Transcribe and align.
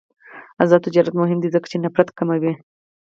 آزاد 0.63 0.81
تجارت 0.87 1.13
مهم 1.21 1.39
دی 1.41 1.49
ځکه 1.55 1.67
چې 1.71 1.77
نفرت 1.85 2.09
کموي. 2.17 2.53